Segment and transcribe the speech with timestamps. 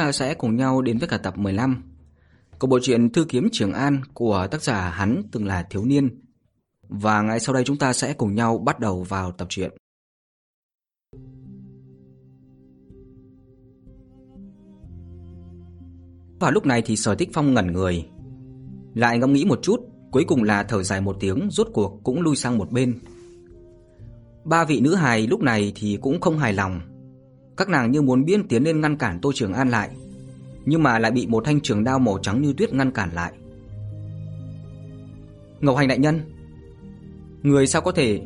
[0.00, 1.82] ta sẽ cùng nhau đến với cả tập 15
[2.58, 6.20] của bộ truyện Thư kiếm Trường An của tác giả hắn từng là thiếu niên.
[6.88, 9.70] Và ngay sau đây chúng ta sẽ cùng nhau bắt đầu vào tập truyện.
[16.40, 18.08] Và lúc này thì Sở Tích Phong ngẩn người,
[18.94, 19.80] lại ngẫm nghĩ một chút,
[20.10, 22.98] cuối cùng là thở dài một tiếng, rốt cuộc cũng lui sang một bên.
[24.44, 26.80] Ba vị nữ hài lúc này thì cũng không hài lòng.
[27.56, 29.90] Các nàng như muốn biến tiến lên ngăn cản Tô Trường An lại,
[30.70, 33.32] nhưng mà lại bị một thanh trường đao màu trắng như tuyết ngăn cản lại.
[35.60, 36.20] Ngọc Hành đại nhân,
[37.42, 38.22] người sao có thể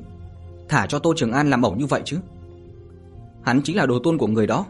[0.69, 2.19] thả cho Tô Trường An làm ẩu như vậy chứ?
[3.43, 4.67] Hắn chính là đồ tôn của người đó.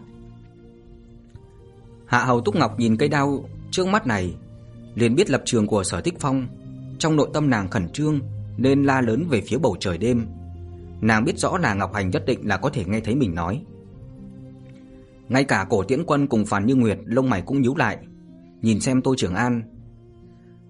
[2.07, 4.35] Hạ Hầu Túc Ngọc nhìn cây đao trước mắt này,
[4.95, 6.47] liền biết lập trường của Sở Tích Phong,
[6.99, 8.21] trong nội tâm nàng khẩn trương
[8.57, 10.27] nên la lớn về phía bầu trời đêm.
[11.01, 13.63] Nàng biết rõ là Ngọc Hành nhất định là có thể nghe thấy mình nói.
[15.29, 17.99] Ngay cả Cổ Tiễn Quân cùng Phàn Như Nguyệt lông mày cũng nhíu lại,
[18.63, 19.63] nhìn xem Tô Trường An.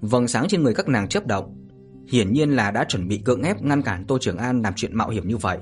[0.00, 1.66] Vầng sáng trên người các nàng chớp động,
[2.08, 4.96] hiển nhiên là đã chuẩn bị cưỡng ép ngăn cản Tô Trường An làm chuyện
[4.96, 5.58] mạo hiểm như vậy.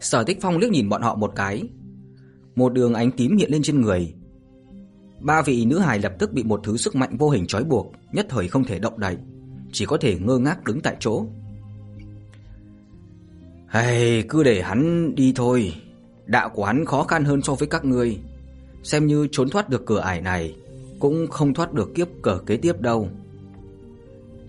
[0.00, 1.62] Sở Tích Phong liếc nhìn bọn họ một cái,
[2.56, 4.14] một đường ánh tím hiện lên trên người.
[5.20, 7.92] Ba vị nữ hài lập tức bị một thứ sức mạnh vô hình trói buộc,
[8.12, 9.16] nhất thời không thể động đậy,
[9.72, 11.26] chỉ có thể ngơ ngác đứng tại chỗ.
[13.66, 15.72] Hay cứ để hắn đi thôi,
[16.26, 18.18] đạo của hắn khó khăn hơn so với các ngươi,
[18.82, 20.56] xem như trốn thoát được cửa ải này,
[21.00, 23.08] cũng không thoát được kiếp cờ kế tiếp đâu.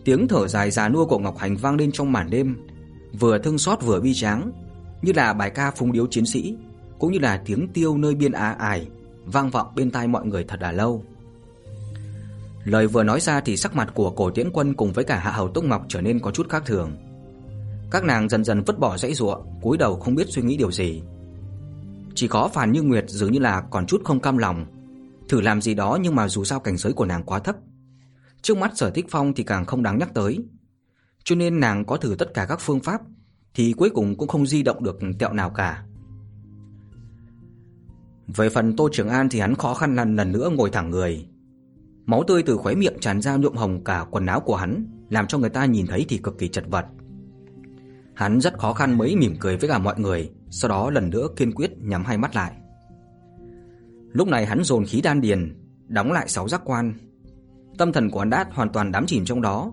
[0.04, 2.56] Tiếng thở dài già nua của Ngọc Hành vang lên trong màn đêm,
[3.20, 4.52] vừa thương xót vừa bi tráng,
[5.02, 6.58] như là bài ca phúng điếu chiến sĩ,
[7.00, 8.88] cũng như là tiếng tiêu nơi biên á ải
[9.26, 11.04] vang vọng bên tai mọi người thật là lâu.
[12.64, 15.32] Lời vừa nói ra thì sắc mặt của Cổ Tiễn Quân cùng với cả Hạ
[15.32, 16.92] Hầu Túc Ngọc trở nên có chút khác thường.
[17.92, 20.72] Các nàng dần dần vứt bỏ dãy ruộng, cúi đầu không biết suy nghĩ điều
[20.72, 21.02] gì.
[22.16, 24.66] Chỉ có Phàn Như Nguyệt dường như là còn chút không cam lòng,
[25.30, 27.56] thử làm gì đó nhưng mà dù sao cảnh giới của nàng quá thấp.
[28.42, 30.40] Trước mắt Sở Thích Phong thì càng không đáng nhắc tới.
[31.24, 33.02] Cho nên nàng có thử tất cả các phương pháp
[33.54, 35.84] thì cuối cùng cũng không di động được tẹo nào cả.
[38.28, 41.28] Về phần Tô Trường An thì hắn khó khăn lần lần nữa ngồi thẳng người.
[42.06, 45.28] Máu tươi từ khóe miệng tràn ra nhuộm hồng cả quần áo của hắn, làm
[45.28, 46.86] cho người ta nhìn thấy thì cực kỳ chật vật.
[48.14, 51.28] Hắn rất khó khăn mới mỉm cười với cả mọi người, sau đó lần nữa
[51.36, 52.52] kiên quyết nhắm hai mắt lại.
[54.12, 55.58] Lúc này hắn dồn khí đan điền,
[55.88, 56.94] đóng lại sáu giác quan.
[57.78, 59.72] Tâm thần của hắn đã hoàn toàn đắm chìm trong đó,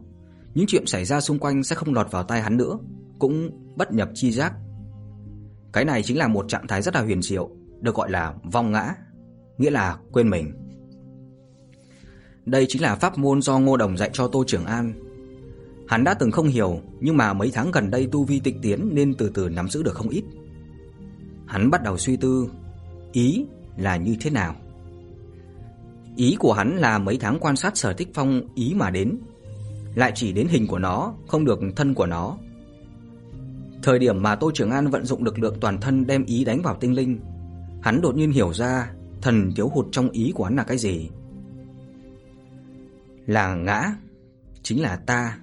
[0.55, 2.79] những chuyện xảy ra xung quanh sẽ không lọt vào tai hắn nữa,
[3.19, 4.55] cũng bất nhập chi giác.
[5.73, 7.51] Cái này chính là một trạng thái rất là huyền diệu,
[7.81, 8.95] được gọi là vong ngã,
[9.59, 10.53] nghĩa là quên mình.
[12.47, 14.93] Đây chính là pháp môn do Ngô Đồng dạy cho Tô Trường An.
[15.89, 18.89] Hắn đã từng không hiểu, nhưng mà mấy tháng gần đây tu vi tịnh tiến
[18.93, 20.25] nên từ từ nắm giữ được không ít.
[21.53, 22.51] Hắn bắt đầu suy tư,
[23.13, 23.47] ý
[23.77, 24.57] là như thế nào?
[26.17, 29.19] Ý của hắn là mấy tháng quan sát Sở thích Phong ý mà đến,
[29.95, 32.37] lại chỉ đến hình của nó, không được thân của nó.
[33.83, 36.63] Thời điểm mà Tô Trường An vận dụng lực lượng toàn thân đem ý đánh
[36.63, 37.21] vào tinh linh,
[37.83, 38.93] hắn đột nhiên hiểu ra
[39.23, 41.11] thần thiếu hụt trong ý của hắn là cái gì.
[43.27, 43.95] Là ngã,
[44.63, 45.39] chính là ta.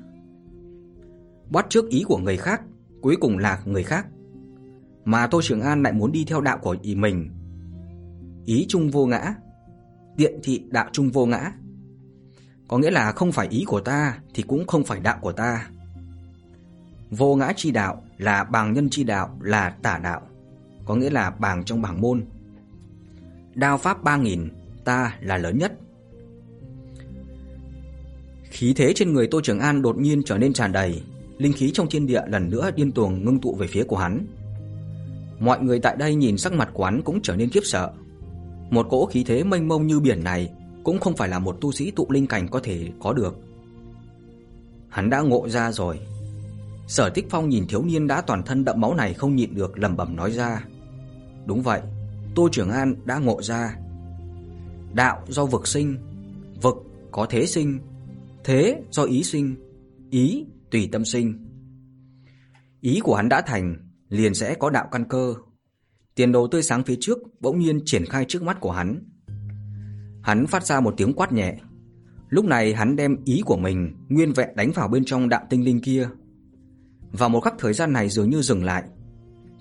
[1.50, 2.62] Bắt trước ý của người khác,
[3.02, 4.08] cuối cùng là người khác.
[5.10, 7.30] Mà Tô Trường An lại muốn đi theo đạo của ý mình.
[8.46, 9.34] Ý trung vô ngã,
[10.18, 11.52] tiện thị đạo trung vô ngã.
[12.68, 15.70] Có nghĩa là không phải ý của ta thì cũng không phải đạo của ta.
[17.10, 20.22] Vô ngã chi đạo là bàng nhân chi đạo là tả đạo
[20.86, 22.26] có nghĩa là bàng trong bảng môn.
[23.54, 24.50] Đao pháp 3000,
[24.86, 25.80] ta là lớn nhất.
[28.44, 31.04] Khí thế trên người Tô Trường An đột nhiên trở nên tràn đầy,
[31.38, 34.26] linh khí trong thiên địa lần nữa điên tuồng ngưng tụ về phía của hắn.
[35.40, 37.92] Mọi người tại đây nhìn sắc mặt của hắn cũng trở nên khiếp sợ.
[38.70, 40.50] Một cỗ khí thế mênh mông như biển này
[40.84, 43.38] cũng không phải là một tu sĩ tụ linh cảnh có thể có được.
[44.90, 46.00] Hắn đã ngộ ra rồi.
[46.88, 49.80] Sở Tích Phong nhìn thiếu niên đã toàn thân đậm máu này không nhịn được
[49.80, 50.66] lẩm bẩm nói ra.
[51.46, 51.82] Đúng vậy,
[52.36, 53.76] Tô Trường An đã ngộ ra.
[54.94, 55.98] Đạo do vực sinh,
[56.62, 56.76] vực
[57.12, 57.80] có thế sinh,
[58.44, 59.56] thế do ý sinh,
[60.10, 61.46] ý tùy tâm sinh.
[62.82, 65.34] Ý của hắn đã thành, liền sẽ có đạo căn cơ.
[66.16, 69.04] Tiền đồ tươi sáng phía trước bỗng nhiên triển khai trước mắt của hắn.
[70.22, 71.58] Hắn phát ra một tiếng quát nhẹ.
[72.30, 75.66] Lúc này hắn đem ý của mình nguyên vẹn đánh vào bên trong đạo tinh
[75.66, 76.10] linh kia.
[77.12, 78.84] Và một khắc thời gian này dường như dừng lại,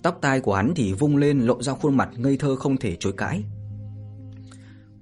[0.03, 2.97] Tóc tai của hắn thì vung lên lộ ra khuôn mặt ngây thơ không thể
[2.97, 3.45] chối cãi.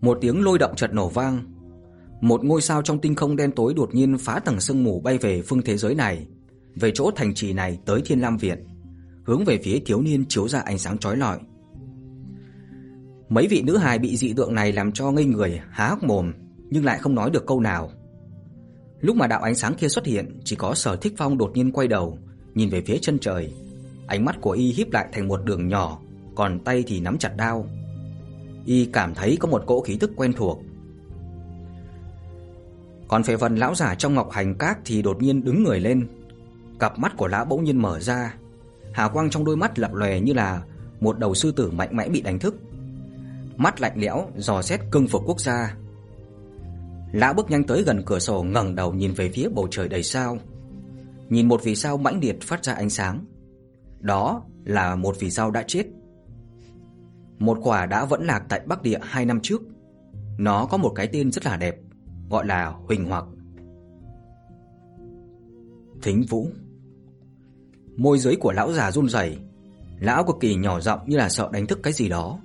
[0.01, 1.53] Một tiếng lôi động chợt nổ vang.
[2.21, 5.19] Một ngôi sao trong tinh không đen tối đột nhiên phá tầng sương mù bay
[5.19, 6.27] về phương thế giới này,
[6.75, 8.67] về chỗ thành trì này tới Thiên Lam Viện,
[9.27, 11.39] hướng về phía thiếu niên chiếu ra ánh sáng chói lọi.
[13.29, 16.33] Mấy vị nữ hài bị dị tượng này làm cho ngây người, há hốc mồm,
[16.71, 17.91] nhưng lại không nói được câu nào.
[19.01, 21.73] Lúc mà đạo ánh sáng kia xuất hiện, chỉ có Sở Thích Phong đột nhiên
[21.73, 22.19] quay đầu,
[22.55, 23.53] nhìn về phía chân trời.
[24.07, 26.01] Ánh mắt của y híp lại thành một đường nhỏ,
[26.35, 27.67] còn tay thì nắm chặt đao.
[28.65, 30.63] Y cảm thấy có một cỗ khí tức quen thuộc.
[33.09, 36.09] Còn phệ vần lão giả trong ngọc hành các thì đột nhiên đứng người lên.
[36.79, 38.35] Cặp mắt của lão bỗng nhiên mở ra,
[38.97, 40.63] hào quang trong đôi mắt lập lòe như là
[41.01, 42.55] một đầu sư tử mạnh mẽ bị đánh thức.
[43.57, 45.77] Mắt lạnh lẽo dò xét cương phục quốc gia.
[47.13, 50.03] Lão bước nhanh tới gần cửa sổ ngẩng đầu nhìn về phía bầu trời đầy
[50.03, 50.39] sao.
[51.29, 53.25] Nhìn một vì sao mãnh liệt phát ra ánh sáng.
[54.01, 55.85] Đó là một vì sao đã chết.
[57.39, 59.63] Một quả đã vẫn lạc tại Bắc Địa 2 năm trước.
[60.39, 61.77] Nó có một cái tên rất là đẹp,
[62.31, 63.25] gọi là Huỳnh Hoặc.
[66.03, 66.51] Thính Vũ.
[67.97, 69.39] Môi dưới của lão già run rẩy,
[70.01, 72.39] lão cực kỳ nhỏ giọng như là sợ đánh thức cái gì đó.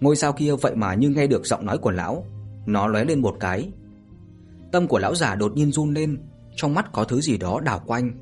[0.00, 2.26] Ngôi sao kia vậy mà như nghe được giọng nói của lão,
[2.66, 3.70] nó lóe lên một cái.
[4.72, 6.18] Tâm của lão già đột nhiên run lên,
[6.56, 8.12] trong mắt có thứ gì đó đảo quanh.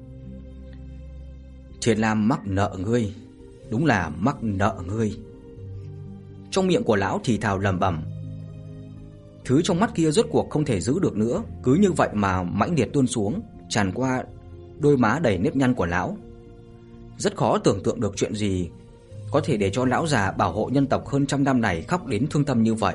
[1.80, 3.14] Triệt Lam mắc nợ ngươi,
[3.70, 5.16] đúng là mắc nợ ngươi.
[6.50, 8.02] Trong miệng của lão thì thào lẩm bẩm.
[9.44, 12.42] Thứ trong mắt kia rốt cuộc không thể giữ được nữa, cứ như vậy mà
[12.42, 14.24] mãnh liệt tuôn xuống, tràn qua
[14.80, 16.16] đôi má đầy nếp nhăn của lão.
[17.18, 18.70] Rất khó tưởng tượng được chuyện gì
[19.30, 22.06] có thể để cho lão già bảo hộ nhân tộc hơn trăm năm này khóc
[22.06, 22.94] đến thương tâm như vậy.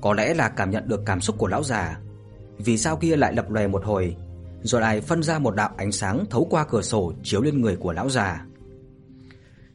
[0.00, 2.00] Có lẽ là cảm nhận được cảm xúc của lão già,
[2.58, 4.16] vì sao kia lại lập lòe một hồi,
[4.62, 7.76] rồi lại phân ra một đạo ánh sáng thấu qua cửa sổ chiếu lên người
[7.76, 8.46] của lão già.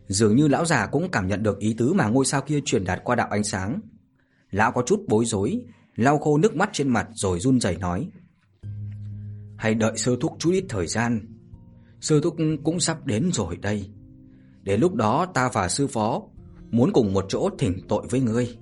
[0.07, 2.83] Dường như lão già cũng cảm nhận được ý tứ mà ngôi sao kia truyền
[2.83, 3.79] đạt qua đạo ánh sáng.
[4.51, 5.61] Lão có chút bối rối,
[5.95, 8.09] lau khô nước mắt trên mặt rồi run rẩy nói:
[9.59, 11.19] hay đợi sơ thúc chút ít thời gian,
[12.01, 13.89] sư thúc cũng sắp đến rồi đây.
[14.63, 16.21] Đến lúc đó ta và sư phó
[16.71, 18.57] muốn cùng một chỗ thỉnh tội với ngươi."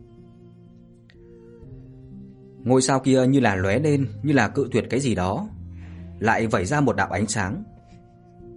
[2.64, 5.50] Ngôi sao kia như là lóe lên, như là cự tuyệt cái gì đó,
[6.20, 7.64] lại vẩy ra một đạo ánh sáng.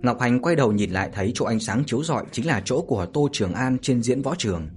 [0.03, 2.81] Ngọc Hành quay đầu nhìn lại thấy chỗ ánh sáng chiếu rọi chính là chỗ
[2.81, 4.69] của Tô Trường An trên diễn võ trường.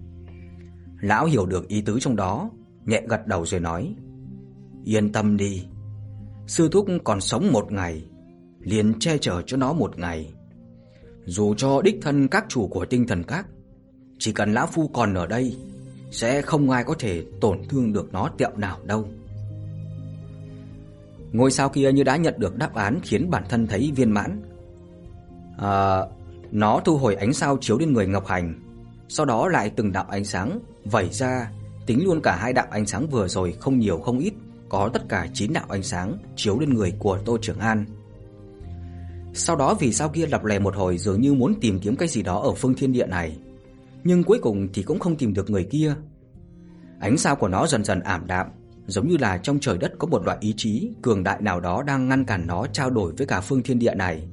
[1.01, 2.49] Lão hiểu được ý tứ trong đó,
[2.85, 3.95] nhẹ gật đầu rồi nói:
[4.83, 5.65] "Yên tâm đi,
[6.47, 8.05] sư thúc còn sống một ngày,
[8.59, 10.33] liền che chở cho nó một ngày.
[11.25, 13.47] Dù cho đích thân các chủ của Tinh Thần Các,
[14.19, 15.57] chỉ cần lão phu còn ở đây,
[16.11, 19.07] sẽ không ai có thể tổn thương được nó tẹo nào đâu."
[21.31, 24.41] Ngôi sao kia như đã nhận được đáp án khiến bản thân thấy viên mãn.
[25.57, 26.01] À,
[26.51, 28.59] nó thu hồi ánh sao chiếu lên người Ngọc Hành,
[29.09, 31.51] sau đó lại từng đạo ánh sáng vẩy ra,
[31.85, 34.33] tính luôn cả hai đạo ánh sáng vừa rồi không nhiều không ít,
[34.73, 37.85] có tất cả 9 đạo ánh sáng chiếu lên người của Tô Trường An.
[39.33, 42.07] Sau đó vì sao kia lặp lè một hồi dường như muốn tìm kiếm cái
[42.07, 43.37] gì đó ở phương thiên địa này,
[44.03, 45.95] nhưng cuối cùng thì cũng không tìm được người kia.
[46.99, 48.47] Ánh sao của nó dần dần ảm đạm,
[48.87, 51.83] giống như là trong trời đất có một loại ý chí cường đại nào đó
[51.83, 54.27] đang ngăn cản nó trao đổi với cả phương thiên địa này.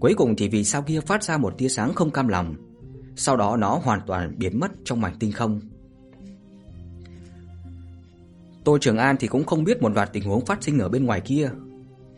[0.00, 2.54] Cuối cùng thì vì sao kia phát ra một tia sáng không cam lòng,
[3.16, 5.60] sau đó nó hoàn toàn biến mất trong mảnh tinh không.
[8.68, 11.04] Tô Trường An thì cũng không biết một loạt tình huống phát sinh ở bên
[11.04, 11.50] ngoài kia.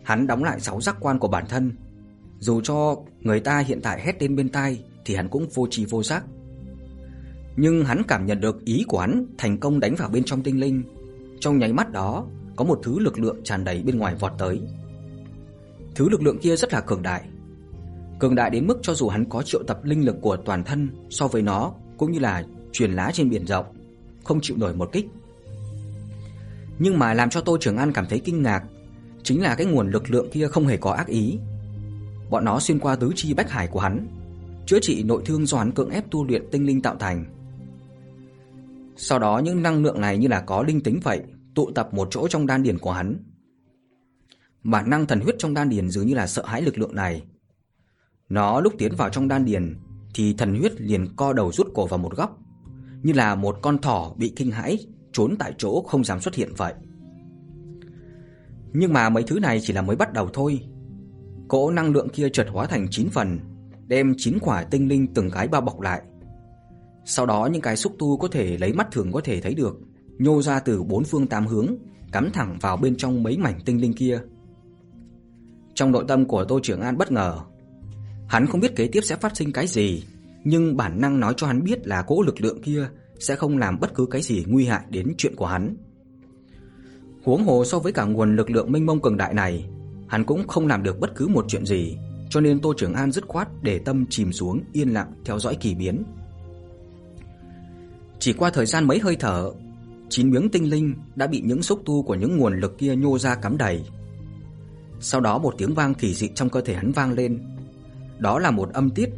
[0.04, 1.72] Hắn đóng lại sáu giác quan của bản thân,
[2.38, 5.84] dù cho người ta hiện tại hét lên bên tai thì hắn cũng vô tri
[5.84, 6.24] vô giác.
[7.56, 10.60] Nhưng hắn cảm nhận được ý của hắn thành công đánh vào bên trong tinh
[10.60, 10.82] linh,
[11.40, 12.26] trong nháy mắt đó,
[12.56, 14.60] có một thứ lực lượng tràn đầy bên ngoài vọt tới.
[15.94, 17.22] Thứ lực lượng kia rất là cường đại.
[18.18, 20.88] Cường đại đến mức cho dù hắn có triệu tập linh lực của toàn thân
[21.10, 23.66] so với nó cũng như là truyền lá trên biển rộng,
[24.24, 25.06] không chịu nổi một kích.
[26.82, 28.64] Nhưng mà làm cho Tô Trường An cảm thấy kinh ngạc
[29.22, 31.38] chính là cái nguồn lực lượng kia không hề có ác ý.
[32.30, 34.08] Bọn nó xuyên qua tứ chi bách hải của hắn,
[34.66, 37.24] chữa trị nội thương do hắn cưỡng ép tu luyện tinh linh tạo thành.
[38.96, 41.22] Sau đó những năng lượng này như là có linh tính vậy,
[41.54, 43.16] tụ tập một chỗ trong đan điền của hắn.
[44.64, 47.22] Bản năng thần huyết trong đan điền dường như là sợ hãi lực lượng này.
[48.28, 49.76] Nó lúc tiến vào trong đan điền
[50.14, 52.38] thì thần huyết liền co đầu rút cổ vào một góc,
[53.02, 54.78] như là một con thỏ bị kinh hãi
[55.12, 56.74] trốn tại chỗ không dám xuất hiện vậy.
[58.72, 60.60] Nhưng mà mấy thứ này chỉ là mới bắt đầu thôi.
[61.48, 63.38] Cỗ năng lượng kia chợt hóa thành 9 phần,
[63.86, 66.02] đem 9 quả tinh linh từng cái bao bọc lại.
[67.04, 69.80] Sau đó những cái xúc tu có thể lấy mắt thường có thể thấy được,
[70.18, 71.66] nhô ra từ bốn phương tám hướng,
[72.12, 74.20] cắm thẳng vào bên trong mấy mảnh tinh linh kia.
[75.74, 77.38] Trong nội tâm của Tô Trường An bất ngờ,
[78.28, 80.04] hắn không biết kế tiếp sẽ phát sinh cái gì,
[80.44, 82.88] nhưng bản năng nói cho hắn biết là cỗ lực lượng kia
[83.20, 85.76] sẽ không làm bất cứ cái gì nguy hại đến chuyện của hắn.
[87.24, 89.68] Huống hồ so với cả nguồn lực lượng mênh mông cường đại này,
[90.08, 91.96] hắn cũng không làm được bất cứ một chuyện gì,
[92.30, 95.56] cho nên Tô Trường An dứt khoát để tâm chìm xuống yên lặng theo dõi
[95.60, 96.02] kỳ biến.
[98.18, 99.52] Chỉ qua thời gian mấy hơi thở,
[100.08, 103.18] chín miếng tinh linh đã bị những xúc tu của những nguồn lực kia nhô
[103.18, 103.84] ra cắm đầy.
[105.00, 107.42] Sau đó một tiếng vang kỳ dị trong cơ thể hắn vang lên.
[108.18, 109.10] Đó là một âm tiết,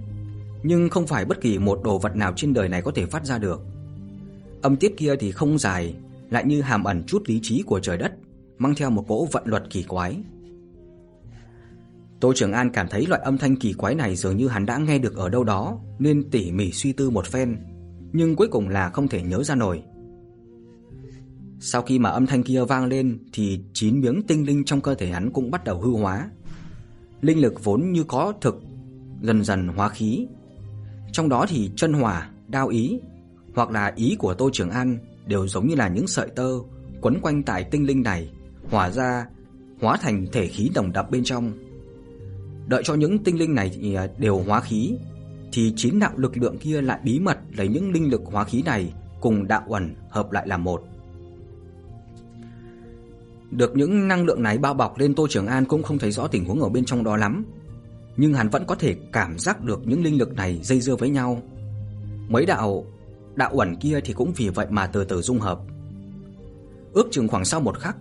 [0.62, 3.26] nhưng không phải bất kỳ một đồ vật nào trên đời này có thể phát
[3.26, 3.60] ra được.
[4.62, 5.94] Âm tiết kia thì không dài,
[6.30, 8.12] lại như hàm ẩn chút lý trí của trời đất,
[8.58, 10.16] mang theo một cỗ vận luật kỳ quái.
[12.20, 14.78] Tô Trường An cảm thấy loại âm thanh kỳ quái này dường như hắn đã
[14.78, 17.56] nghe được ở đâu đó, nên tỉ mỉ suy tư một phen,
[18.12, 19.82] nhưng cuối cùng là không thể nhớ ra nổi.
[21.60, 24.94] Sau khi mà âm thanh kia vang lên thì chín miếng tinh linh trong cơ
[24.94, 26.30] thể hắn cũng bắt đầu hư hóa.
[27.20, 28.62] Linh lực vốn như có thực
[29.22, 30.26] dần dần hóa khí.
[31.12, 33.00] Trong đó thì chân hỏa, đao ý
[33.54, 36.48] hoặc là ý của Tô Trường An đều giống như là những sợi tơ
[37.00, 38.30] quấn quanh tại tinh linh này,
[38.70, 39.26] hóa ra
[39.80, 41.52] hóa thành thể khí đồng đậm bên trong.
[42.66, 44.96] Đợi cho những tinh linh này à, đều hóa khí
[45.52, 48.62] thì chín đạo lực lượng kia lại bí mật lấy những linh lực hóa khí
[48.62, 50.82] này cùng đạo ẩn hợp lại làm một.
[53.50, 56.26] Được những năng lượng này bao bọc lên Tô Trường An cũng không thấy rõ
[56.26, 57.44] tình huống ở bên trong đó lắm,
[58.16, 61.10] nhưng hắn vẫn có thể cảm giác được những linh lực này dây dưa với
[61.10, 61.42] nhau.
[62.28, 62.84] Mấy đạo
[63.34, 65.60] đạo ẩn kia thì cũng vì vậy mà từ từ dung hợp.
[66.92, 67.96] Ước chừng khoảng sau một khắc,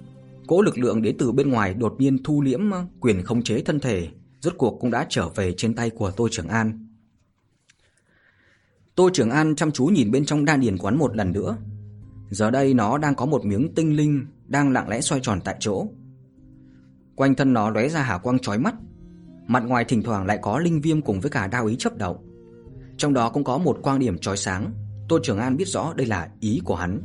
[0.47, 2.61] cỗ lực lượng đến từ bên ngoài đột nhiên thu liễm
[2.99, 4.07] quyền khống chế thân thể,
[4.41, 6.87] rốt cuộc cũng đã trở về trên tay của Tô Trường An.
[8.95, 11.57] Tô Trường An chăm chú nhìn bên trong đan điền quán một lần nữa.
[12.29, 15.55] Giờ đây nó đang có một miếng tinh linh đang lặng lẽ xoay tròn tại
[15.59, 15.87] chỗ.
[17.15, 18.75] Quanh thân nó lóe ra hào quang chói mắt,
[19.47, 22.17] mặt ngoài thỉnh thoảng lại có linh viêm cùng với cả đao ý chớp động.
[22.97, 24.73] Trong đó cũng có một quang điểm chói sáng,
[25.11, 27.01] Tô Trường An biết rõ đây là ý của hắn.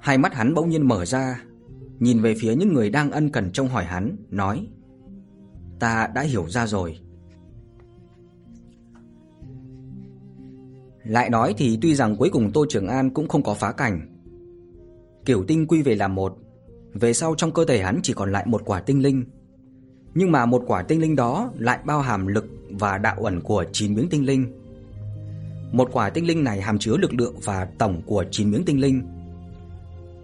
[0.00, 1.42] Hai mắt hắn bỗng nhiên mở ra,
[1.98, 4.66] nhìn về phía những người đang ân cần trông hỏi hắn, nói:
[5.80, 6.98] "Ta đã hiểu ra rồi."
[11.04, 14.00] Lại nói thì tuy rằng cuối cùng Tô Trường An cũng không có phá cảnh.
[15.24, 16.38] Kiểu tinh quy về làm một,
[16.94, 19.24] về sau trong cơ thể hắn chỉ còn lại một quả tinh linh.
[20.14, 23.64] Nhưng mà một quả tinh linh đó lại bao hàm lực và đạo ẩn của
[23.72, 24.57] 9 miếng tinh linh.
[25.72, 28.80] Một quả tinh linh này hàm chứa lực lượng và tổng của 9 miếng tinh
[28.80, 29.02] linh.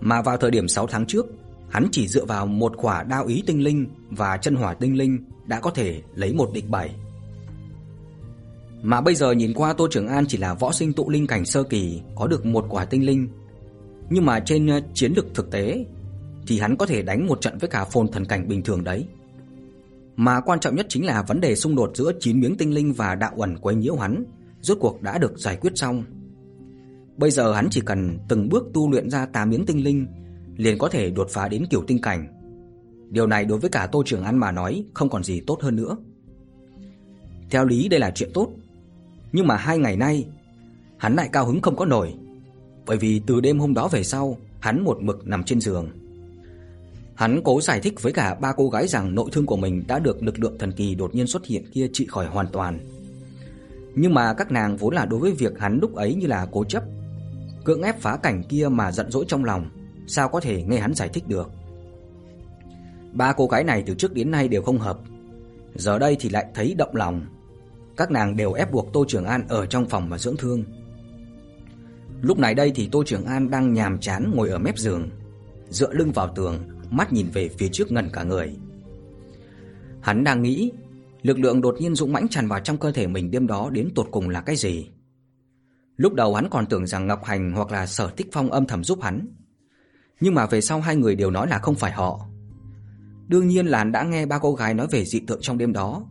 [0.00, 1.26] Mà vào thời điểm 6 tháng trước,
[1.68, 5.18] hắn chỉ dựa vào một quả đao ý tinh linh và chân hỏa tinh linh
[5.46, 6.90] đã có thể lấy một địch bảy.
[8.82, 11.44] Mà bây giờ nhìn qua Tô Trường An chỉ là võ sinh tụ linh cảnh
[11.44, 13.28] sơ kỳ, có được một quả tinh linh.
[14.10, 15.84] Nhưng mà trên ờ, chiến lược thực tế
[16.46, 19.06] thì hắn có thể đánh một trận với cả phồn thần cảnh bình thường đấy.
[20.16, 22.92] Mà quan trọng nhất chính là vấn đề xung đột giữa chín miếng tinh linh
[22.92, 24.24] và đạo ẩn quấy nhiễu hắn,
[24.64, 26.04] rốt cuộc đã được giải quyết xong.
[27.16, 30.06] Bây giờ hắn chỉ cần từng bước tu luyện ra tám miếng tinh linh,
[30.56, 32.26] liền có thể đột phá đến kiểu tinh cảnh.
[33.10, 35.76] Điều này đối với cả Tô Trường An mà nói không còn gì tốt hơn
[35.76, 35.96] nữa.
[37.50, 38.50] Theo lý đây là chuyện tốt,
[39.32, 40.26] nhưng mà hai ngày nay,
[40.96, 42.14] hắn lại cao hứng không có nổi,
[42.86, 45.88] bởi vì từ đêm hôm đó về sau, hắn một mực nằm trên giường.
[47.14, 49.98] Hắn cố giải thích với cả ba cô gái rằng nội thương của mình đã
[49.98, 52.78] được lực lượng thần kỳ đột nhiên xuất hiện kia trị khỏi hoàn toàn.
[53.94, 56.64] Nhưng mà các nàng vốn là đối với việc hắn lúc ấy như là cố
[56.64, 56.82] chấp,
[57.64, 59.70] cưỡng ép phá cảnh kia mà giận dỗi trong lòng,
[60.06, 61.50] sao có thể nghe hắn giải thích được.
[63.12, 64.98] Ba cô gái này từ trước đến nay đều không hợp,
[65.74, 67.26] giờ đây thì lại thấy động lòng,
[67.96, 70.64] các nàng đều ép buộc Tô Trường An ở trong phòng mà dưỡng thương.
[72.20, 75.10] Lúc này đây thì Tô Trường An đang nhàm chán ngồi ở mép giường,
[75.68, 76.58] dựa lưng vào tường,
[76.90, 78.56] mắt nhìn về phía trước ngẩn cả người.
[80.00, 80.72] Hắn đang nghĩ,
[81.24, 83.88] lực lượng đột nhiên dũng mãnh tràn vào trong cơ thể mình đêm đó đến
[83.94, 84.90] tột cùng là cái gì.
[85.96, 88.84] Lúc đầu hắn còn tưởng rằng Ngọc Hành hoặc là Sở Tích Phong âm thầm
[88.84, 89.26] giúp hắn,
[90.20, 92.26] nhưng mà về sau hai người đều nói là không phải họ.
[93.28, 95.72] Đương nhiên là hắn đã nghe ba cô gái nói về dị tượng trong đêm
[95.72, 96.06] đó,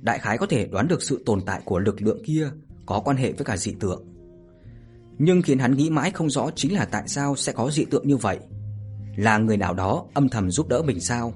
[0.00, 2.50] đại khái có thể đoán được sự tồn tại của lực lượng kia
[2.86, 4.04] có quan hệ với cả dị tượng.
[5.18, 8.08] Nhưng khiến hắn nghĩ mãi không rõ chính là tại sao sẽ có dị tượng
[8.08, 8.38] như vậy.
[9.16, 11.32] Là người nào đó âm thầm giúp đỡ mình sao?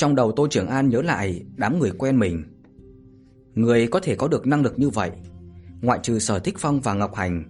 [0.00, 2.44] Trong đầu Tô Trường An nhớ lại đám người quen mình.
[3.54, 5.10] Người có thể có được năng lực như vậy,
[5.82, 7.44] ngoại trừ Sở Thích Phong và Ngọc Hành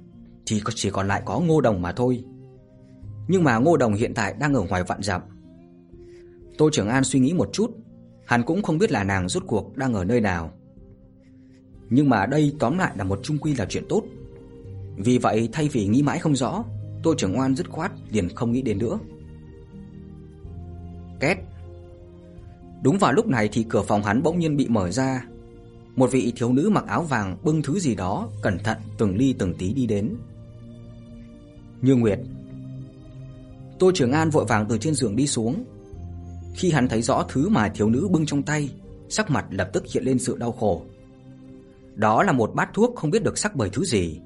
[0.47, 2.25] thì chỉ còn lại có Ngô Đồng mà thôi.
[3.28, 5.23] Nhưng mà Ngô Đồng hiện tại đang ở ngoài vạn dặm.
[6.59, 7.71] Tô Trường An suy nghĩ một chút
[8.26, 10.52] Hắn cũng không biết là nàng rốt cuộc đang ở nơi nào.
[11.90, 14.02] Nhưng mà đây tóm lại là một chung quy là chuyện tốt.
[14.97, 16.64] Vì vậy thay vì nghĩ mãi không rõ,
[17.02, 18.99] Tô Trường an dứt khoát liền không nghĩ đến nữa.
[21.21, 21.38] Két.
[22.82, 25.25] Đúng vào lúc này thì cửa phòng hắn bỗng nhiên bị mở ra.
[25.96, 29.34] Một vị thiếu nữ mặc áo vàng bưng thứ gì đó, cẩn thận từng ly
[29.38, 30.14] từng tí đi đến.
[31.82, 32.18] Như Nguyệt.
[33.78, 35.64] Tô Trường An vội vàng từ trên giường đi xuống,
[36.54, 38.70] khi hắn thấy rõ thứ mà thiếu nữ bưng trong tay,
[39.08, 40.82] sắc mặt lập tức hiện lên sự đau khổ.
[41.94, 44.20] Đó là một bát thuốc không biết được sắc bởi thứ gì,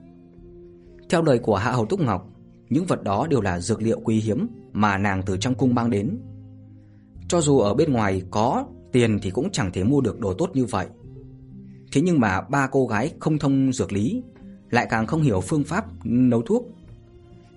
[1.09, 2.31] Theo lời của Hạ Hầu Túc Ngọc,
[2.69, 5.91] những vật đó đều là dược liệu quý hiếm mà nàng từ trong cung mang
[5.91, 6.19] đến.
[7.29, 10.51] Cho dù ở bên ngoài có tiền thì cũng chẳng thể mua được đồ tốt
[10.55, 10.87] như vậy.
[11.93, 14.23] Thế nhưng mà ba cô gái không thông dược lý,
[14.71, 16.69] lại càng không hiểu phương pháp nấu thuốc.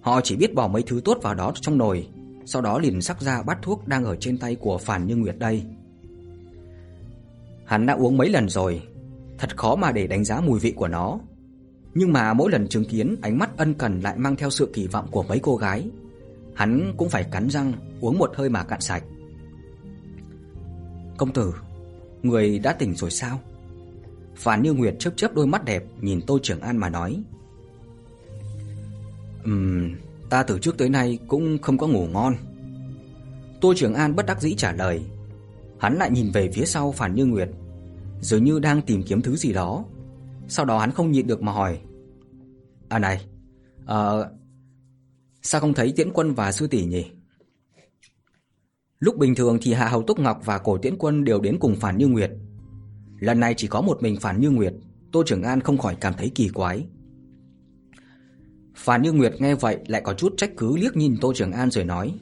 [0.02, 2.08] Họ chỉ biết bỏ mấy thứ tốt vào đó trong nồi,
[2.46, 5.40] sau đó liền sắc ra bát thuốc đang ở trên tay của Phản Như Nguyệt
[5.40, 5.64] đây.
[7.66, 8.82] Hắn đã uống mấy lần rồi,
[9.38, 11.20] thật khó mà để đánh giá mùi vị của nó.
[11.94, 14.88] Nhưng mà mỗi lần chứng kiến ánh mắt ân cần lại mang theo sự kỳ
[14.88, 15.90] vọng của mấy cô gái,
[16.56, 19.04] hắn cũng phải cắn răng uống một hơi mà cạn sạch.
[21.18, 21.54] "Công tử,
[22.24, 23.40] người đã tỉnh rồi sao?"
[24.36, 27.24] Phản Như Nguyệt chớp chớp đôi mắt đẹp nhìn Tô Trường An mà nói.
[29.44, 29.96] "Ừm,
[30.30, 32.36] ta từ trước tới nay cũng không có ngủ ngon."
[33.62, 35.02] Tô Trường An bất đắc dĩ trả lời.
[35.80, 37.50] Hắn lại nhìn về phía sau Phản Như Nguyệt,
[38.22, 39.86] dường như đang tìm kiếm thứ gì đó.
[40.48, 41.80] Sau đó hắn không nhịn được mà hỏi:
[42.90, 43.26] "À này,
[43.86, 44.32] ờ
[45.42, 47.06] sao không thấy Tiễn Quân và sư tỷ nhỉ?"
[49.00, 51.76] Lúc bình thường thì Hạ Hầu Túc Ngọc và Cổ Tiễn Quân đều đến cùng
[51.76, 52.32] Phản Như Nguyệt.
[53.20, 54.74] Lần này chỉ có một mình Phản Như Nguyệt,
[55.12, 56.86] Tô Trường An không khỏi cảm thấy kỳ quái.
[58.76, 61.72] Phản Như Nguyệt nghe vậy lại có chút trách cứ liếc nhìn Tô Trường An
[61.72, 62.20] rồi nói: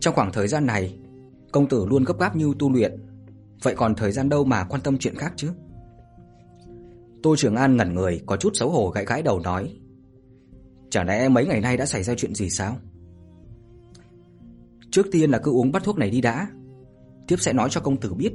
[0.00, 0.98] "Trong khoảng thời gian này,
[1.52, 3.00] công tử luôn gấp gáp như tu luyện,
[3.62, 5.48] vậy còn thời gian đâu mà quan tâm chuyện khác chứ?"
[7.22, 9.76] Tô Trường An ngẩn người, có chút xấu hổ gãi gãi đầu nói:
[10.90, 12.76] "Chả lẽ mấy ngày nay đã xảy ra chuyện gì sao?"
[14.92, 16.48] Trước tiên là cứ uống bát thuốc này đi đã,
[17.26, 18.32] tiếp sẽ nói cho công tử biết.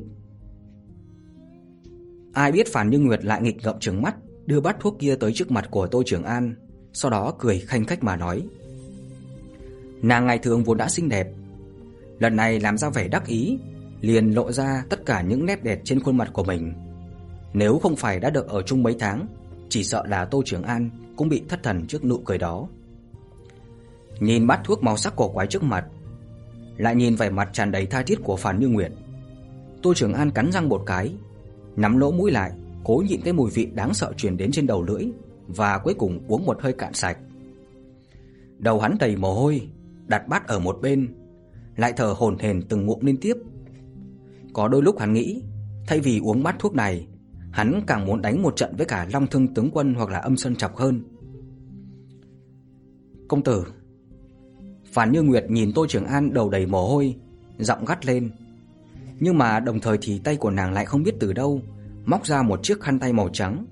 [2.34, 5.34] Ai biết Phản Như Nguyệt lại nghịch ngợm trừng mắt, đưa bát thuốc kia tới
[5.34, 6.56] trước mặt của Tô Trường An,
[6.94, 8.44] sau đó cười khanh khách mà nói:
[10.02, 11.28] "Nàng ngày thường vốn đã xinh đẹp,
[12.20, 13.60] lần này làm ra vẻ đắc ý,
[14.02, 16.74] liền lộ ra tất cả những nét đẹp trên khuôn mặt của mình.
[17.54, 19.28] Nếu không phải đã được ở chung mấy tháng,
[19.70, 22.68] chỉ sợ là Tô Trường An cũng bị thất thần trước nụ cười đó."
[24.20, 25.86] Nhìn bát thuốc màu sắc cổ quái trước mặt,
[26.78, 28.92] lại nhìn vẻ mặt tràn đầy tha thiết của Phản Như Nguyệt,
[29.82, 31.14] Tô Trường An cắn răng một cái,
[31.76, 32.52] nắm lỗ mũi lại,
[32.84, 35.04] cố nhịn cái mùi vị đáng sợ truyền đến trên đầu lưỡi
[35.48, 37.18] và cuối cùng uống một hơi cạn sạch.
[38.58, 39.68] Đầu hắn đầy mồ hôi,
[40.08, 41.16] đặt bát ở một bên,
[41.76, 43.34] lại thở hổn hển từng ngụm liên tiếp.
[44.54, 45.44] Có đôi lúc hắn nghĩ,
[45.88, 47.08] thay vì uống bát thuốc này,
[47.52, 50.38] hắn càng muốn đánh một trận với cả Long Thương tướng quân hoặc là Âm
[50.38, 51.02] Sơn Trọc hơn.
[53.28, 53.66] "Công tử."
[54.98, 57.16] Phản Như Nguyệt nhìn Tô Trường An đầu đầy mồ hôi,
[57.58, 58.30] giọng gắt lên.
[59.20, 61.62] Nhưng mà đồng thời thì tay của nàng lại không biết từ đâu
[62.06, 63.66] móc ra một chiếc khăn tay màu trắng,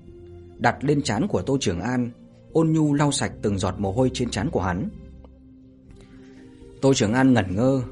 [0.58, 2.10] đặt lên trán của Tô Trường An,
[2.52, 4.88] ôn nhu lau sạch từng giọt mồ hôi trên trán của hắn.
[6.80, 7.82] Tô Trường An ngẩn ngơ,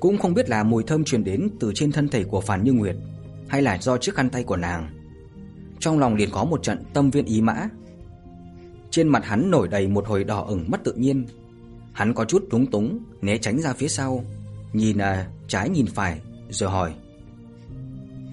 [0.00, 2.72] cũng không biết là mùi thơm truyền đến từ trên thân thể của Phản Như
[2.72, 2.96] Nguyệt
[3.48, 4.88] hay là do chiếc khăn tay của nàng.
[5.78, 7.68] Trong lòng liền có một trận tâm viên ý mã.
[8.90, 11.26] Trên mặt hắn nổi đầy một hồi đỏ ửng mất tự nhiên.
[11.94, 14.24] Hắn có chút lúng túng, né tránh ra phía sau,
[14.72, 16.94] nhìn à, trái nhìn phải rồi hỏi: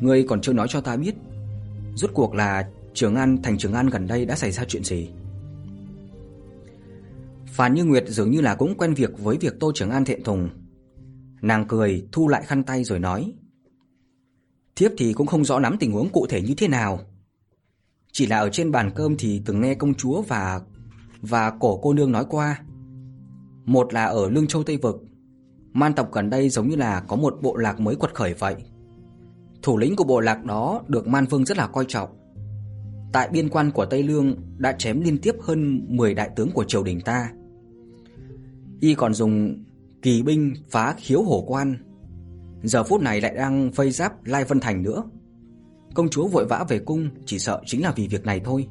[0.02, 1.16] "Ngươi còn chưa nói cho ta biết,
[1.96, 5.10] rốt cuộc là Trường An thành Trường An gần đây đã xảy ra chuyện gì?"
[7.46, 10.24] Phan Như Nguyệt dường như là cũng quen việc với việc Tô Trường An thẹn
[10.24, 10.50] thùng.
[11.42, 13.34] Nàng cười thu lại khăn tay rồi nói:
[14.76, 17.00] "Thiếp thì cũng không rõ lắm tình huống cụ thể như thế nào.
[18.12, 20.62] Chỉ là ở trên bàn cơm thì từng nghe công chúa và
[21.22, 22.62] và cổ cô nương nói qua.
[23.66, 25.04] Một là ở Lương Châu Tây vực,
[25.74, 28.56] Man tộc gần đây giống như là có một bộ lạc mới quật khởi vậy.
[29.62, 32.10] Thủ lĩnh của bộ lạc đó được Man Vương rất là coi trọng.
[33.14, 36.64] Tại biên quan của Tây Lương đã chém liên tiếp hơn 10 đại tướng của
[36.64, 37.32] triều đình ta.
[38.80, 39.64] Y còn dùng
[40.02, 41.76] kỳ binh phá khiếu hổ quan.
[42.64, 45.04] Giờ phút này lại đang vây giáp Lai Vân Thành nữa.
[45.94, 48.68] Công chúa vội vã về cung chỉ sợ chính là vì việc này thôi.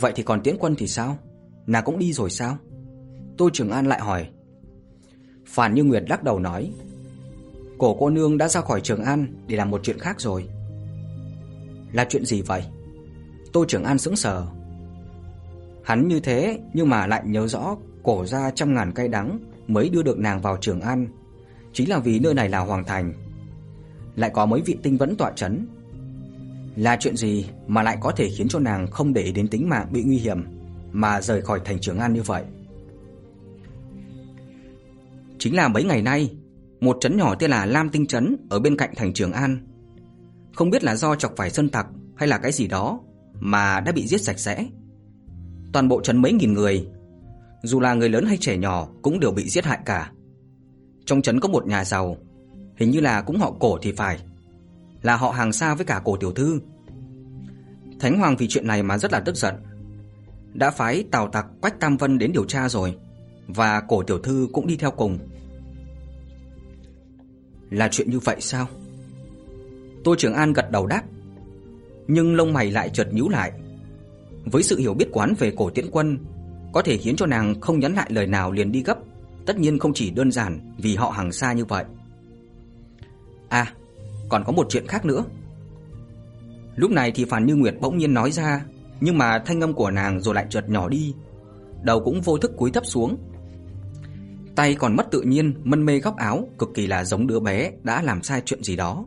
[0.00, 1.18] Vậy thì còn Tiễn Quân thì sao?
[1.66, 2.58] Nàng cũng đi rồi sao?
[3.38, 4.28] Tô Trường An lại hỏi.
[5.46, 6.72] Phản Như Nguyệt lắc đầu nói:
[7.78, 10.48] "Cổ cô nương đã ra khỏi Trường An để làm một chuyện khác rồi."
[11.92, 12.64] "Là chuyện gì vậy?"
[13.52, 14.46] Tô Trường An sững sờ.
[15.84, 19.88] Hắn như thế nhưng mà lại nhớ rõ cổ gia trăm ngàn cay đắng mới
[19.88, 21.08] đưa được nàng vào Trường An,
[21.72, 23.12] chính là vì nơi này là hoàng thành.
[24.16, 25.68] Lại có mấy vị tinh vẫn tọa chấn.
[26.76, 29.88] Là chuyện gì mà lại có thể khiến cho nàng không để đến tính mạng
[29.90, 30.55] bị nguy hiểm
[30.96, 32.44] mà rời khỏi thành Trường An như vậy?
[35.38, 36.36] Chính là mấy ngày nay,
[36.80, 39.58] một trấn nhỏ tên là Lam Tinh trấn ở bên cạnh thành Trường An.
[40.54, 43.00] Không biết là do chọc phải sơn tặc hay là cái gì đó
[43.40, 44.66] mà đã bị giết sạch sẽ.
[45.72, 46.88] Toàn bộ trấn mấy nghìn người,
[47.62, 50.10] dù là người lớn hay trẻ nhỏ cũng đều bị giết hại cả.
[51.06, 52.16] Trong trấn có một nhà giàu,
[52.76, 54.18] hình như là cũng họ Cổ thì phải,
[55.02, 56.60] là họ hàng xa với cả Cổ tiểu thư.
[58.00, 59.54] Thánh hoàng vì chuyện này mà rất là tức giận
[60.58, 62.96] đã phái Tào Tặc Quách Tam Vân đến điều tra rồi
[63.46, 65.18] và cổ tiểu thư cũng đi theo cùng.
[67.70, 68.66] Là chuyện như vậy sao?
[70.04, 71.02] Tô Trường An gật đầu đáp,
[72.08, 73.52] nhưng lông mày lại chợt nhíu lại.
[74.44, 76.18] Với sự hiểu biết quán về cổ tiễn quân,
[76.72, 78.98] có thể khiến cho nàng không nhắn lại lời nào liền đi gấp,
[79.46, 81.84] tất nhiên không chỉ đơn giản vì họ hàng xa như vậy.
[83.48, 83.72] À,
[84.28, 85.24] còn có một chuyện khác nữa.
[86.76, 88.64] Lúc này thì Phàn Như Nguyệt bỗng nhiên nói ra,
[89.00, 91.14] nhưng mà thanh âm của nàng rồi lại chợt nhỏ đi,
[91.82, 93.16] đầu cũng vô thức cúi thấp xuống.
[94.56, 97.72] Tay còn mất tự nhiên, mân mê góc áo, cực kỳ là giống đứa bé
[97.82, 99.06] đã làm sai chuyện gì đó.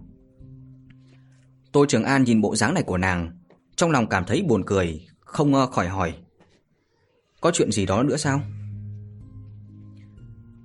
[1.72, 3.32] Tô Trường An nhìn bộ dáng này của nàng,
[3.76, 6.14] trong lòng cảm thấy buồn cười, không ờ, khỏi hỏi:
[7.42, 8.42] "Có chuyện gì đó nữa sao?"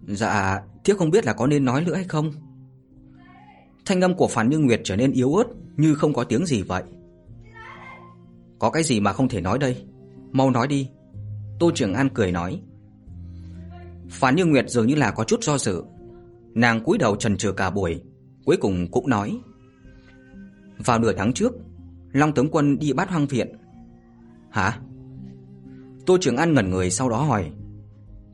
[0.06, 2.32] "Dạ, thiếp không biết là có nên nói nữa hay không."
[3.84, 5.44] Thanh âm của Phàn Như Nguyệt trở nên yếu ớt,
[5.76, 6.82] như không có tiếng gì vậy.
[8.64, 9.84] "Có cái gì mà không thể nói đây?
[10.32, 10.88] Mau nói đi."
[11.58, 12.60] Tô Trường An cười nói.
[14.10, 15.82] Phán Như Nguyệt dường như là có chút do dự.
[16.54, 18.02] Nàng cúi đầu chần chừ cả buổi,
[18.44, 19.38] cuối cùng cũng nói:
[20.86, 21.52] vào nửa tháng trước,
[22.12, 23.48] Long tướng quân đi bắt hoang viện.
[24.50, 24.78] Hả?
[26.06, 27.50] Tô Trường An ngẩn người sau đó hỏi,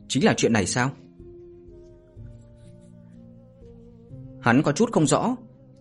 [0.07, 0.91] chính là chuyện này sao?
[4.41, 5.35] Hắn có chút không rõ,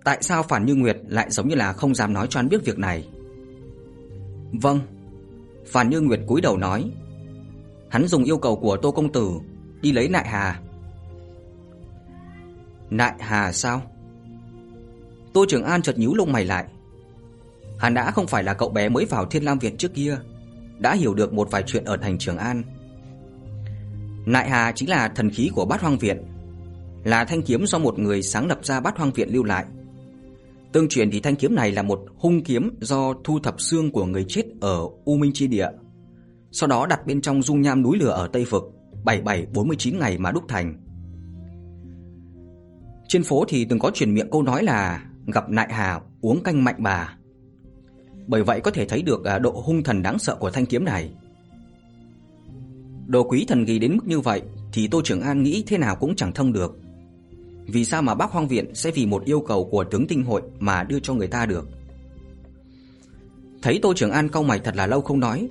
[0.05, 2.65] tại sao Phản Như Nguyệt lại giống như là không dám nói cho hắn biết
[2.65, 3.09] việc này.
[4.53, 4.81] Vâng,
[5.67, 6.91] Phản Như Nguyệt cúi đầu nói,
[7.89, 9.31] hắn dùng yêu cầu của Tô công tử
[9.83, 10.61] đi lấy Nại Hà.
[12.91, 13.83] Nại Hà sao?
[15.33, 16.65] Tô Trường An chợt nhíu lông mày lại.
[17.79, 20.19] Hắn đã không phải là cậu bé mới vào Thiên Lam Viện trước kia,
[20.79, 22.63] đã hiểu được một vài chuyện ở thành Trường An.
[24.27, 26.23] Nại Hà chính là thần khí của Bát Hoang Viện,
[27.05, 29.65] là thanh kiếm do một người sáng lập ra Bát Hoang Viện lưu lại.
[30.73, 34.05] Tương truyền thì thanh kiếm này là một hung kiếm do thu thập xương của
[34.05, 35.69] người chết ở U Minh chi địa,
[36.53, 38.63] sau đó đặt bên trong dung nham núi lửa ở Tây vực,
[39.05, 40.75] 7749 ngày mà đúc thành.
[43.09, 46.65] Trên phố thì từng có truyền miệng câu nói là gặp nại hà uống canh
[46.65, 47.17] mạnh bà.
[48.27, 50.85] Bởi vậy có thể thấy được à, độ hung thần đáng sợ của thanh kiếm
[50.85, 51.11] này.
[53.07, 55.97] Đồ quý thần kỳ đến mức như vậy thì Tô Trường An nghĩ thế nào
[55.97, 56.80] cũng chẳng thông được.
[57.73, 60.43] Vì sao mà Bác Hoang viện sẽ vì một yêu cầu của tướng tinh hội
[60.59, 61.69] mà đưa cho người ta được?
[63.63, 65.49] Thấy Tô Trường An cau mày thật là lâu không nói,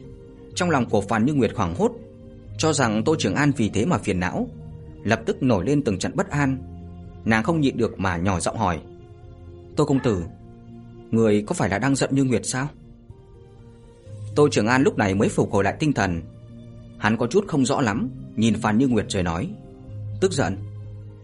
[0.56, 1.92] trong lòng của Phàn Như Nguyệt hoảng hốt,
[2.58, 4.48] cho rằng Tô Trường An vì thế mà phiền não,
[5.04, 6.58] lập tức nổi lên từng trận bất an.
[7.26, 8.80] Nàng không nhịn được mà nhỏ giọng hỏi:
[9.76, 10.24] Tô công tử,
[11.12, 12.68] người có phải là đang giận Như Nguyệt sao?
[14.36, 16.22] Tô Trường An lúc này mới phục hồi lại tinh thần.
[16.98, 19.50] Hắn có chút không rõ lắm, nhìn Phan Như Nguyệt rồi nói:
[20.22, 20.58] "Tức giận?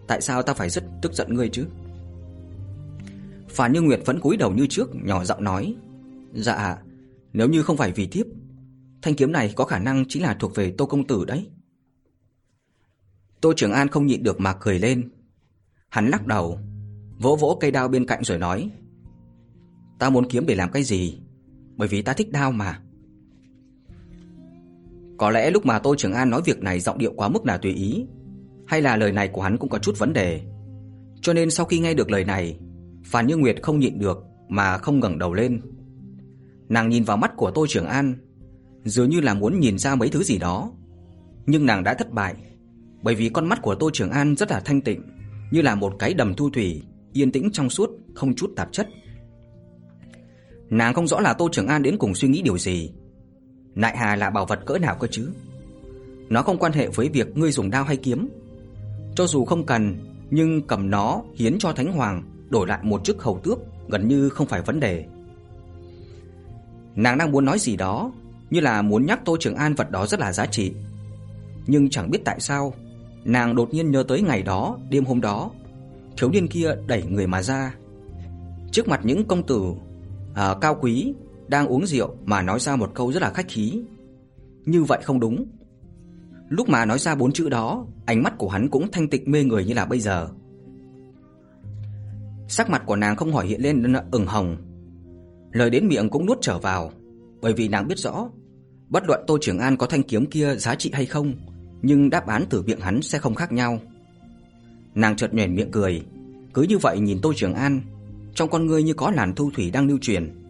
[0.07, 1.67] Tại sao ta phải rất tức giận ngươi chứ?"
[3.49, 5.75] Phản Như Nguyệt vẫn cúi đầu như trước, nhỏ giọng nói:
[6.33, 6.77] "Dạ,
[7.33, 8.25] nếu như không phải vì thiếp,
[9.01, 11.47] thanh kiếm này có khả năng chính là thuộc về Tô công tử đấy."
[13.41, 15.09] Tô Trường An không nhịn được mà cười lên.
[15.89, 16.59] Hắn lắc đầu,
[17.19, 18.69] vỗ vỗ cây đao bên cạnh rồi nói:
[19.99, 21.19] "Ta muốn kiếm để làm cái gì?
[21.75, 22.81] Bởi vì ta thích đao mà."
[25.17, 27.57] Có lẽ lúc mà Tô Trường An nói việc này giọng điệu quá mức là
[27.57, 28.05] tùy ý,
[28.67, 30.41] hay là lời này của hắn cũng có chút vấn đề.
[31.21, 32.60] Cho nên sau khi nghe được lời này,
[33.06, 35.62] Phan Như Nguyệt không nhịn được mà không ngẩng đầu lên.
[36.69, 38.15] Nàng nhìn vào mắt của Tô Trường An,
[38.84, 40.71] dường như là muốn nhìn ra mấy thứ gì đó,
[41.45, 42.36] nhưng nàng đã thất bại,
[43.01, 45.01] bởi vì con mắt của Tô Trường An rất là thanh tịnh,
[45.51, 46.82] như là một cái đầm thu thủy,
[47.13, 48.89] yên tĩnh trong suốt, không chút tạp chất.
[50.69, 52.91] Nàng không rõ là Tô Trường An đến cùng suy nghĩ điều gì.
[53.75, 55.30] Nại Hà là bảo vật cỡ nào cơ chứ?
[56.30, 58.30] Nó không quan hệ với việc ngươi dùng đao hay kiếm.
[59.15, 59.97] Cho dù không cần,
[60.30, 64.30] nhưng cầm nó hiến cho Thánh Hoàng đổi lại một chức hầu tước gần như
[64.30, 65.06] không phải vấn đề.
[66.95, 68.12] Nàng đang muốn nói gì đó,
[68.49, 70.73] như là muốn nhắc Tô Trường An vật đó rất là giá trị.
[71.67, 72.73] Nhưng chẳng biết tại sao,
[73.23, 75.51] nàng đột nhiên nhớ tới ngày đó, đêm hôm đó,
[76.17, 77.75] thiếu niên kia đẩy người mà ra.
[78.71, 79.73] Trước mặt những công tử
[80.34, 81.13] à, cao quý
[81.47, 83.82] đang uống rượu mà nói ra một câu rất là khách khí.
[84.65, 85.45] Như vậy không đúng.
[86.49, 89.43] Lúc mà nói ra bốn chữ đó, ánh mắt của hắn cũng thanh tịnh mê
[89.43, 90.29] người như là bây giờ.
[92.47, 94.58] Sắc mặt của nàng không hỏi hiện lên ửng hồng.
[95.51, 96.91] Lời đến miệng cũng nuốt trở vào,
[97.41, 98.29] bởi vì nàng biết rõ,
[98.89, 101.34] bất luận Tô Trường An có thanh kiếm kia giá trị hay không,
[101.81, 103.79] nhưng đáp án từ miệng hắn sẽ không khác nhau.
[104.95, 106.01] Nàng chợt nhếch miệng cười,
[106.53, 107.81] cứ như vậy nhìn Tô Trường An,
[108.36, 110.44] trong con ngươi như có làn thu thủy đang lưu truyền.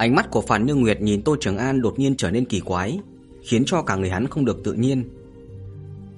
[0.00, 2.60] Ánh mắt của Phàn Như Nguyệt nhìn Tô Trường An đột nhiên trở nên kỳ
[2.60, 2.98] quái,
[3.42, 5.10] khiến cho cả người hắn không được tự nhiên.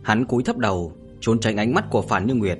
[0.02, 2.58] Hắn cúi thấp đầu, trốn tránh ánh mắt của Phàn Như Nguyệt.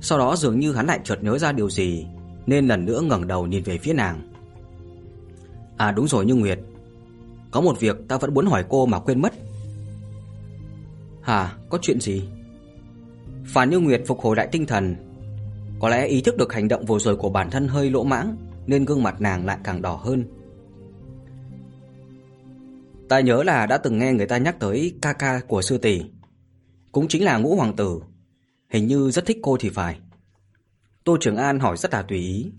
[0.00, 2.06] Sau đó dường như hắn lại chợt nhớ ra điều gì,
[2.46, 4.32] nên lần nữa ngẩng đầu nhìn về phía nàng.
[5.76, 6.58] À đúng rồi Như Nguyệt,
[7.50, 9.32] Có một việc ta vẫn muốn hỏi cô mà quên mất
[11.22, 12.22] Hả, có chuyện gì?
[13.46, 14.96] Phan Như Nguyệt phục hồi lại tinh thần
[15.80, 18.36] Có lẽ ý thức được hành động vừa rồi của bản thân hơi lỗ mãng
[18.66, 20.24] nên gương mặt nàng lại càng đỏ hơn.
[23.08, 26.02] Ta nhớ là đã từng nghe người ta nhắc tới ca ca của sư tỷ.
[26.92, 28.00] Cũng chính là ngũ hoàng tử.
[28.70, 29.98] Hình như rất thích cô thì phải.
[31.04, 32.52] Tô Trường An hỏi rất là tùy ý.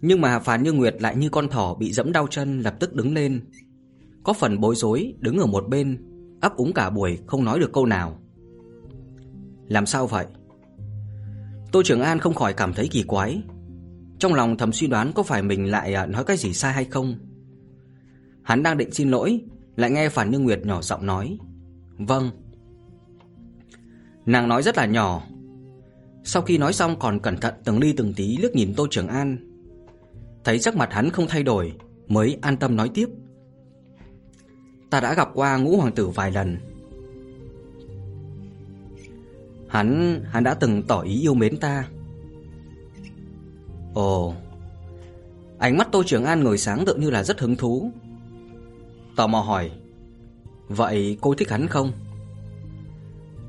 [0.00, 2.94] Nhưng mà phán Như Nguyệt lại như con thỏ bị dẫm đau chân lập tức
[2.94, 3.40] đứng lên.
[4.24, 6.04] Có phần bối rối đứng ở một bên,
[6.40, 8.20] Ấp úng cả buổi không nói được câu nào.
[9.66, 10.26] Làm sao vậy?
[11.72, 13.42] Tô Trường An không khỏi cảm thấy kỳ quái.
[14.18, 16.84] Trong lòng thầm suy đoán có phải mình lại à, nói cái gì sai hay
[16.84, 17.18] không?
[18.42, 19.40] Hắn đang định xin lỗi,
[19.76, 21.38] Lại nghe Phản Như Nguyệt nhỏ giọng nói.
[21.98, 22.30] Vâng.
[24.26, 25.22] Nàng nói rất là nhỏ.
[26.24, 29.08] Sau khi nói xong còn cẩn thận từng ly từng tí liếc nhìn Tô Trường
[29.08, 29.36] An.
[30.44, 31.72] Thấy sắc mặt hắn không thay đổi,
[32.08, 33.08] Mới an tâm nói tiếp.
[34.90, 36.56] Ta đã gặp qua ngũ hoàng tử vài lần.
[39.68, 41.88] Hắn, hắn đã từng tỏ ý yêu mến ta.
[43.94, 44.34] Ồ
[45.58, 47.90] Ánh mắt Tô Trường An ngồi sáng tự như là rất hứng thú.
[49.16, 49.70] Tò mò hỏi
[50.68, 51.92] Vậy cô thích hắn không?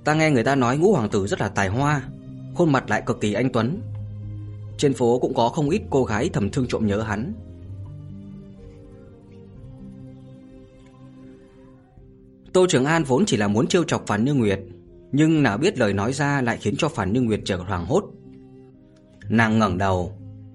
[0.03, 2.03] Ta nghe người ta nói ngũ hoàng tử rất là tài hoa
[2.55, 3.81] Khuôn mặt lại cực kỳ anh tuấn.
[4.77, 7.33] Trên phố cũng có không ít cô gái thầm thương trộm nhớ hắn.
[12.53, 14.59] Tô Trường An vốn chỉ là muốn trêu chọc phán Như Nguyệt
[15.11, 18.03] nhưng nào biết lời nói ra lại khiến cho Phản Như Nguyệt trở hoảng hốt.
[19.29, 20.13] Nàng ngẩng đầu,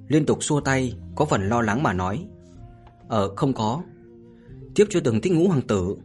[0.08, 2.26] Liên tục xua tay, Có phần lo lắng mà nói
[3.08, 3.82] Ờ không có.
[4.74, 5.96] Thiếp chưa từng thích ngũ hoàng tử.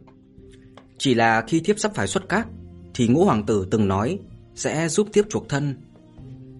[0.98, 2.46] Chỉ là khi thiếp sắp phải xuất cát
[2.94, 4.18] Thì ngũ hoàng tử từng nói
[4.54, 5.74] Sẽ giúp thiếp chuộc thân.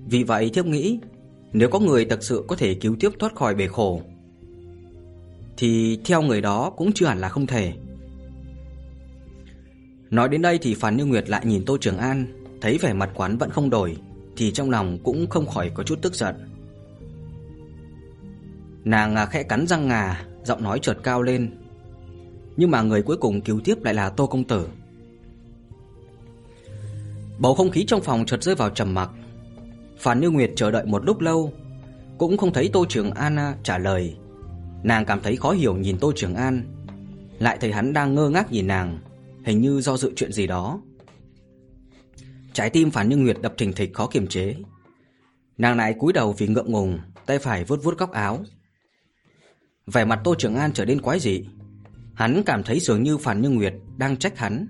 [0.06, 0.98] Vì vậy thiếp nghĩ,
[1.52, 4.02] Nếu có người thật sự có thể cứu thiếp thoát khỏi bể khổ,
[5.56, 7.72] Thì theo người đó cũng chưa hẳn là không thể.
[10.10, 12.26] Nói đến đây thì Phàn Như Nguyệt lại nhìn Tô Trường An,
[12.60, 13.96] Thấy vẻ mặt quán vẫn không đổi,
[14.36, 16.34] Thì trong lòng cũng không khỏi có chút tức giận.
[18.84, 21.50] Nàng à, khẽ cắn răng ngà, Giọng nói chợt cao lên.
[22.56, 24.68] Nhưng mà người cuối cùng cứu tiếp lại là Tô Công Tử.
[27.38, 29.10] Bầu không khí trong phòng chợt rơi vào trầm mặc.
[29.98, 31.52] Phàn Như Nguyệt chờ đợi một lúc lâu,
[32.18, 34.16] Cũng không thấy Tô Trường An à, trả lời.
[34.82, 36.62] Nàng cảm thấy khó hiểu nhìn Tô Trường An,
[37.38, 38.98] Lại thấy hắn đang ngơ ngác nhìn nàng
[39.44, 40.80] hình như do dự chuyện gì đó.
[42.52, 44.56] Trái tim Phản Như Nguyệt đập thình thịch khó kiềm chế.
[45.58, 48.44] Nàng lại cúi đầu vì ngượng ngùng, tay phải vuốt vuốt góc áo.
[49.86, 51.44] Vẻ mặt Tô Trường An trở nên quái dị.
[52.14, 54.66] Hắn cảm thấy dường như Phản Như Nguyệt đang trách hắn.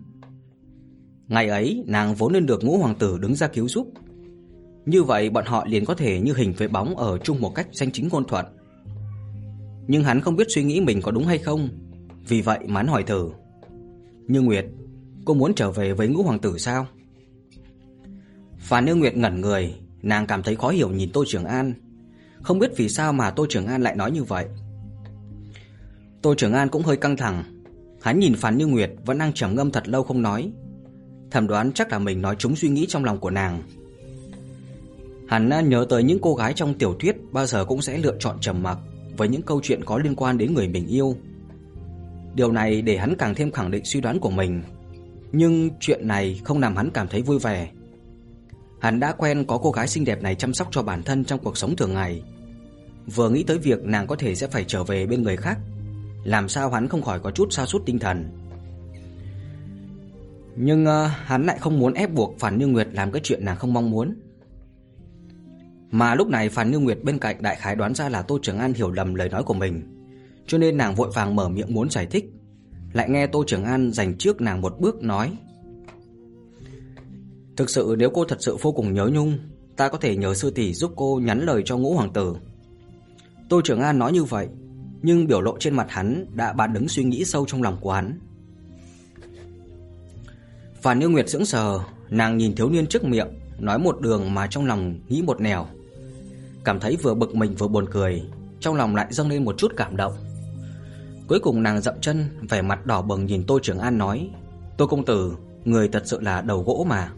[1.28, 3.92] Ngày ấy, nàng vốn nên được ngũ hoàng tử đứng ra cứu giúp.
[4.86, 7.68] Như vậy bọn họ liền có thể như hình với bóng ở chung một cách
[7.72, 8.46] danh chính ngôn thuận.
[9.86, 11.68] Nhưng hắn không biết suy nghĩ mình có đúng hay không,
[12.28, 13.30] vì vậy mán hỏi thử.
[14.32, 14.66] Như Nguyệt,
[15.24, 16.86] cô muốn trở về với ngũ hoàng tử sao?
[18.58, 21.74] Phản Như Nguyệt ngẩn người, nàng cảm thấy khó hiểu nhìn Tô Trường An.
[22.42, 24.46] Không biết vì sao mà Tô Trường An lại nói như vậy.
[26.22, 27.62] Tô Trường An cũng hơi căng thẳng.
[28.02, 30.52] Hắn nhìn Phản Như Nguyệt vẫn đang trầm ngâm thật lâu không nói.
[31.30, 33.62] Thầm đoán chắc là mình nói trúng suy nghĩ trong lòng của nàng.
[35.28, 38.36] Hắn nhớ tới những cô gái trong tiểu thuyết bao giờ cũng sẽ lựa chọn
[38.40, 38.78] trầm mặc
[39.16, 41.16] với những câu chuyện có liên quan đến người mình yêu.
[42.34, 44.62] Điều này để hắn càng thêm khẳng định suy đoán của mình.
[45.32, 47.70] Nhưng chuyện này không làm hắn cảm thấy vui vẻ.
[48.80, 51.40] Hắn đã quen có cô gái xinh đẹp này chăm sóc cho bản thân trong
[51.42, 52.22] cuộc sống thường ngày.
[53.06, 55.58] Vừa nghĩ tới việc nàng có thể sẽ phải trở về bên người khác,
[56.24, 58.30] làm sao hắn không khỏi có chút sa sút tinh thần.
[60.56, 63.56] Nhưng uh, hắn lại không muốn ép buộc Phản Như Nguyệt làm cái chuyện nàng
[63.56, 64.14] không mong muốn.
[65.90, 68.58] Mà lúc này Phản Như Nguyệt bên cạnh đại khái đoán ra là Tô Trường
[68.58, 69.99] An hiểu lầm lời nói của mình
[70.50, 72.24] cho nên nàng vội vàng mở miệng muốn giải thích.
[72.92, 75.32] Lại nghe Tô Trường An dành trước nàng một bước nói:
[77.56, 79.38] "Thực sự nếu cô thật sự vô cùng nhớ Nhung,
[79.76, 82.36] ta có thể nhờ sư tỷ giúp cô nhắn lời cho Ngũ hoàng tử."
[83.48, 84.48] Tô Trường An nói như vậy,
[85.02, 87.92] nhưng biểu lộ trên mặt hắn đã bán đứng suy nghĩ sâu trong lòng của
[87.92, 88.18] hắn.
[90.82, 94.46] Phản Như Nguyệt sững sờ, nàng nhìn thiếu niên trước miệng, nói một đường mà
[94.46, 95.66] trong lòng nghĩ một nẻo.
[96.64, 98.22] Cảm thấy vừa bực mình vừa buồn cười,
[98.60, 100.12] trong lòng lại dâng lên một chút cảm động.
[101.30, 104.30] Cuối cùng nàng dậm chân, vẻ mặt đỏ bừng nhìn Tô Trường An nói:
[104.76, 107.12] "Tô công tử, người thật sự là đầu gỗ mà."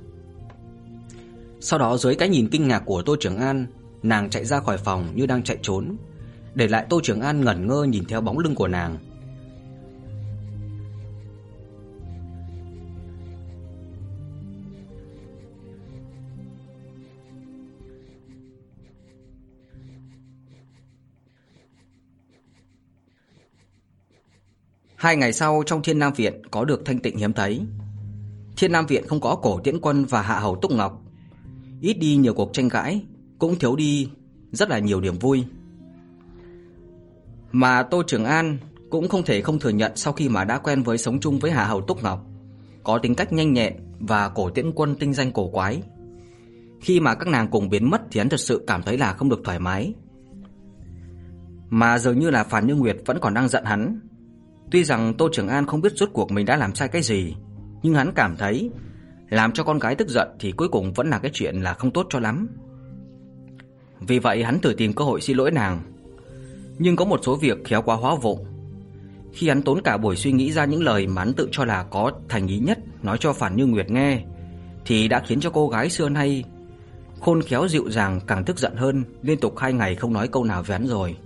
[1.60, 3.66] Sau đó dưới cái nhìn kinh ngạc của Tô Trường An,
[4.02, 5.96] nàng chạy ra khỏi phòng như đang chạy trốn,
[6.54, 8.98] để lại Tô Trường An ngẩn ngơ nhìn theo bóng lưng của nàng.
[25.02, 27.60] Hai ngày sau trong Thiên Nam Viện có được thanh tịnh hiếm thấy.
[28.56, 31.02] Thiên Nam Viện không có cổ tiễn quân và hạ hầu Túc Ngọc.
[31.80, 33.02] Ít đi nhiều cuộc tranh cãi,
[33.38, 34.08] cũng thiếu đi
[34.52, 35.44] rất là nhiều điểm vui.
[37.52, 38.58] Mà Tô Trường An
[38.90, 41.50] cũng không thể không thừa nhận sau khi mà đã quen với sống chung với
[41.50, 42.26] Hạ Hầu Túc Ngọc,
[42.82, 45.82] có tính cách nhanh nhẹn và cổ tiễn quân tinh danh cổ quái.
[46.80, 49.28] Khi mà các nàng cùng biến mất thì hắn thật sự cảm thấy là không
[49.28, 49.94] được thoải mái.
[51.70, 54.00] Mà dường như là Phản Như Nguyệt vẫn còn đang giận hắn.
[54.72, 57.34] Tuy rằng Tô Trường An không biết rốt cuộc mình đã làm sai cái gì,
[57.82, 58.70] nhưng hắn cảm thấy
[59.30, 61.90] làm cho con gái tức giận thì cuối cùng vẫn là cái chuyện là không
[61.90, 62.48] tốt cho lắm.
[64.00, 65.80] Vì vậy hắn thử tìm cơ hội xin lỗi nàng.
[66.78, 68.46] Nhưng có một số việc khéo quá hóa vụng.
[69.32, 71.82] Khi hắn tốn cả buổi suy nghĩ ra những lời mà hắn tự cho là
[71.82, 74.24] có thành ý nhất nói cho Phản Như Nguyệt nghe,
[74.84, 76.44] thì đã khiến cho cô gái xưa nay
[77.20, 80.44] khôn khéo dịu dàng càng tức giận hơn, liên tục hai ngày không nói câu
[80.44, 81.16] nào với hắn rồi.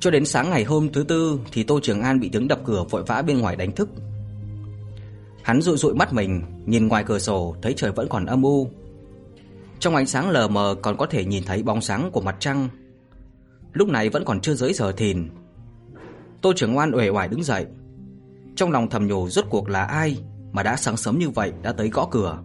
[0.00, 2.84] Cho đến sáng ngày hôm thứ tư thì Tô Trường An bị tiếng đập cửa
[2.90, 3.88] vội vã bên ngoài đánh thức.
[5.42, 8.70] Hắn dụi dụi mắt mình, nhìn ngoài cửa sổ thấy trời vẫn còn âm u.
[9.78, 12.68] Trong ánh sáng lờ mờ còn có thể nhìn thấy bóng sáng của mặt trăng.
[13.72, 15.28] Lúc này vẫn còn chưa dưới giờ thìn.
[16.42, 17.66] Tô Trường An uể oải đứng dậy.
[18.56, 20.18] Trong lòng thầm nhủ rốt cuộc là ai
[20.52, 22.38] mà đã sáng sớm như vậy đã tới gõ cửa.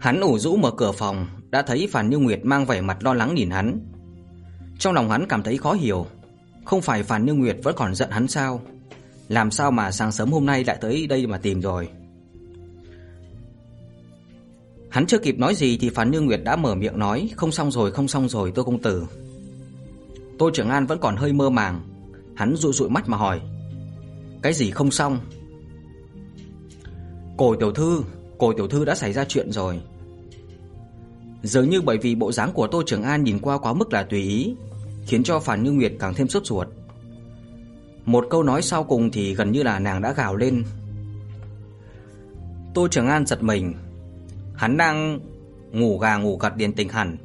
[0.00, 3.14] Hắn ủ rũ mở cửa phòng, đã thấy Phàn Như Nguyệt mang vẻ mặt lo
[3.14, 3.91] lắng nhìn hắn.
[4.78, 6.06] Trong lòng hắn cảm thấy khó hiểu,
[6.64, 8.62] không phải Phàn Như Nguyệt vẫn còn giận hắn sao?
[9.28, 11.88] Làm sao mà sáng sớm hôm nay lại tới đây mà tìm rồi?
[14.88, 17.70] Hắn chưa kịp nói gì thì Phàn Như Nguyệt đã mở miệng nói, "Không xong
[17.70, 19.06] rồi, không xong rồi, tôi công tử."
[20.38, 21.80] Tô Trường An vẫn còn hơi mơ màng,
[22.36, 23.40] hắn dụi dụi mắt mà hỏi,
[24.42, 25.18] "Cái gì không xong?"
[27.36, 28.02] "Cổ tiểu thư,
[28.38, 29.80] cổ tiểu thư đã xảy ra chuyện rồi."
[31.42, 34.02] Dường như bởi vì bộ dáng của Tô Trường An nhìn qua quá mức là
[34.02, 34.54] tùy ý,
[35.06, 36.68] khiến cho Phàn Như Nguyệt càng thêm sốt ruột.
[38.04, 40.64] Một câu nói sau cùng thì gần như là nàng đã gào lên.
[42.74, 43.74] Tô Trường An giật mình,
[44.54, 45.20] hắn đang
[45.72, 47.16] ngủ gà ngủ gật điền tình hẳn.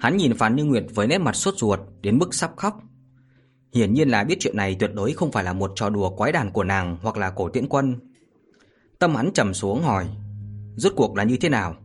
[0.00, 2.80] Hắn nhìn Phàn Như Nguyệt với nét mặt sốt ruột đến mức sắp khóc.
[3.74, 6.32] Hiển nhiên là biết chuyện này tuyệt đối không phải là một trò đùa quái
[6.32, 7.96] đản của nàng hoặc là cổ tiễn quân.
[8.98, 10.06] Tâm hắn trầm xuống hỏi,
[10.76, 11.76] rốt cuộc là như thế nào?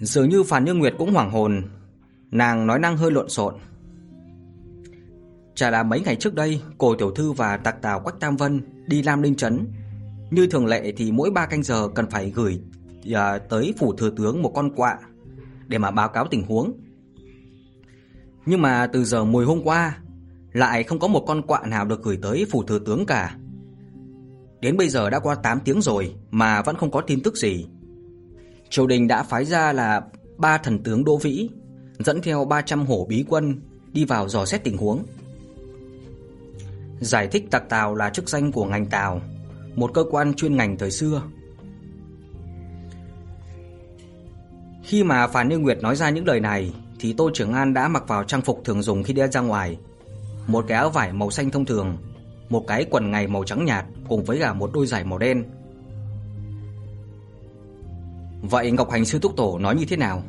[0.00, 1.62] Dường như Phàn Như Nguyệt cũng hoảng hồn,
[2.30, 3.54] nàng nói năng hơi lộn xộn.
[5.54, 8.60] Chả là mấy ngày trước đây, Cổ tiểu thư và Tạc Tào Quách Tam Vân
[8.86, 9.66] đi Lam Linh trấn,
[10.30, 12.60] như thường lệ thì mỗi 3 canh giờ cần phải gửi
[13.14, 14.98] à, tới phủ thừa tướng một con quạ
[15.66, 16.72] để mà báo cáo tình huống.
[18.46, 19.98] Nhưng mà từ giờ mùi hôm qua
[20.52, 23.36] lại không có một con quạ nào được gửi tới phủ thừa tướng cả.
[24.60, 27.66] Đến bây giờ đã qua 8 tiếng rồi mà vẫn không có tin tức gì.
[28.70, 30.02] Triều đình đã phái ra là
[30.36, 31.48] ba thần tướng Đỗ Vĩ
[31.98, 33.60] dẫn theo 300 hổ bí quân
[33.92, 35.04] đi vào dò xét tình huống.
[37.00, 39.20] Giải thích tặc Tào là chức danh của ngành Tào,
[39.74, 41.22] một cơ quan chuyên ngành thời xưa.
[44.82, 47.88] Khi mà Phàn Như Nguyệt nói ra những lời này thì Tô Trường An đã
[47.88, 49.78] mặc vào trang phục thường dùng khi đi ra ngoài,
[50.46, 51.96] một cái áo vải màu xanh thông thường,
[52.48, 55.44] một cái quần ngày màu trắng nhạt cùng với cả một đôi giày màu đen.
[58.42, 60.22] Vậy Ngọc Hành sư thúc tổ nói như thế nào?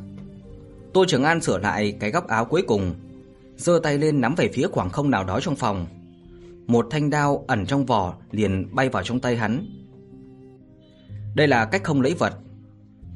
[0.92, 2.94] Tô Trường An sửa lại cái góc áo cuối cùng,
[3.56, 5.86] giơ tay lên nắm về phía khoảng không nào đó trong phòng.
[6.66, 9.66] Một thanh đao ẩn trong vỏ liền bay vào trong tay hắn.
[11.34, 12.34] Đây là cách không lấy vật.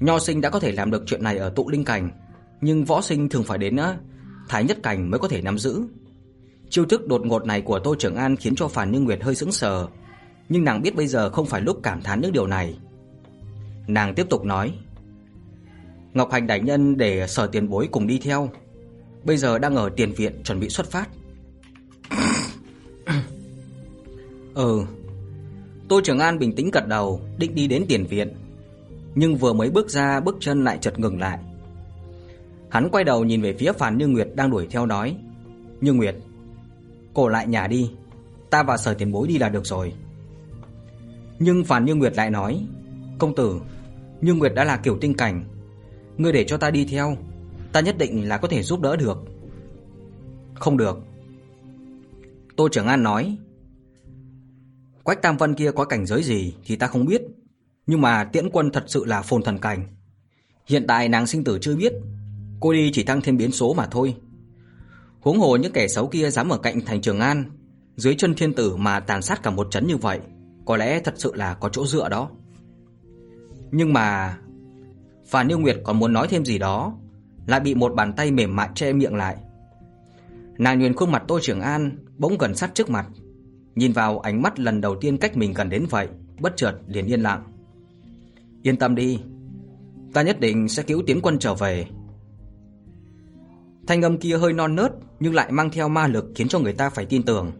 [0.00, 2.10] Nho sinh đã có thể làm được chuyện này ở tụ linh cảnh,
[2.60, 3.76] nhưng võ sinh thường phải đến
[4.48, 5.82] thái nhất cảnh mới có thể nắm giữ.
[6.70, 9.34] Chiêu thức đột ngột này của Tô Trường An khiến cho Phản Như Nguyệt hơi
[9.34, 9.86] sững sờ,
[10.48, 12.78] nhưng nàng biết bây giờ không phải lúc cảm thán những điều này.
[13.86, 14.72] Nàng tiếp tục nói:
[16.14, 18.50] Ngọc Hành đại nhân để Sở Tiền Bối cùng đi theo.
[19.24, 21.08] Bây giờ đang ở tiền viện chuẩn bị xuất phát.
[24.54, 24.84] ừ.
[25.88, 28.34] Tô Trường An bình tĩnh gật đầu, định đi đến tiền viện.
[29.14, 31.38] Nhưng vừa mới bước ra, bước chân lại chợt ngừng lại.
[32.68, 35.16] Hắn quay đầu nhìn về phía Phàn Như Nguyệt đang đuổi theo nói:
[35.80, 36.16] "Như Nguyệt,
[37.14, 37.90] cô lại nhà đi,
[38.50, 39.92] ta và Sở Tiền Bối đi là được rồi."
[41.38, 42.66] Nhưng Phàn Như Nguyệt lại nói:
[43.18, 43.60] "Công tử,
[44.20, 45.44] Như Nguyệt đã là kiểu tinh cảnh,
[46.16, 47.16] ngươi để cho ta đi theo,
[47.72, 49.18] ta nhất định là có thể giúp đỡ được."
[50.54, 50.98] "Không được."
[52.56, 53.36] Tô Trường An nói.
[55.02, 57.22] Quách Tam Vân kia có cảnh giới gì thì ta không biết,
[57.86, 59.86] nhưng mà Tiễn Quân thật sự là phồn thần cảnh.
[60.66, 61.92] Hiện tại nàng sinh tử chưa biết,
[62.60, 64.16] cô đi chỉ tăng thêm biến số mà thôi.
[65.20, 67.44] Huống hồ những kẻ xấu kia dám ở cạnh thành Trường An,
[67.96, 70.20] dưới chân thiên tử mà tàn sát cả một trấn như vậy,
[70.64, 72.30] có lẽ thật sự là có chỗ dựa đó.
[73.70, 74.38] Nhưng mà
[75.34, 76.94] Phàn Như Nguyệt còn muốn nói thêm gì đó,
[77.46, 79.36] lại bị một bàn tay mềm mại che miệng lại.
[80.58, 83.06] Nàng nhìn khuôn mặt Tô Trường An bỗng gần sát trước mặt,
[83.74, 86.08] nhìn vào ánh mắt lần đầu tiên cách mình gần đến vậy,
[86.40, 87.42] bất chợt liền yên lặng.
[88.62, 89.20] Yên tâm đi,
[90.12, 91.86] ta nhất định sẽ cứu Tiến Quân trở về.
[93.86, 96.72] Thanh âm kia hơi non nớt nhưng lại mang theo ma lực khiến cho người
[96.72, 97.52] ta phải tin tưởng.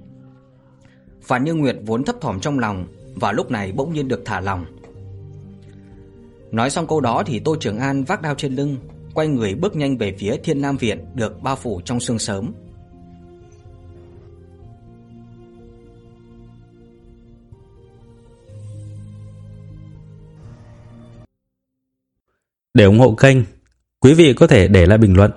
[1.22, 4.41] Phản Như Nguyệt vốn thấp thỏm trong lòng, và lúc này bỗng nhiên được thả
[4.41, 4.64] lòng.
[6.55, 8.77] Nói xong câu đó thì Tô Trường An vác đao trên lưng,
[9.15, 12.53] quay người bước nhanh về phía Thiên Nam viện được bao phủ trong sương sớm.
[22.75, 23.39] Để ủng hộ kênh,
[24.01, 25.31] quý vị có thể để lại bình luận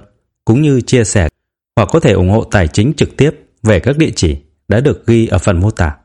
[0.45, 1.30] cũng như chia sẻ
[1.76, 3.32] hoặc có thể ủng hộ tài chính trực tiếp
[3.63, 4.38] về các địa chỉ
[4.68, 5.95] đã được ghi ở phần mô tả.